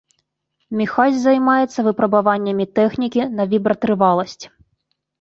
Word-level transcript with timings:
Міхась 0.79 1.19
займаецца 1.25 1.79
выпрабаваннямі 1.89 2.65
тэхнікі 2.81 3.31
на 3.39 3.43
вібратрываласць. 3.55 4.43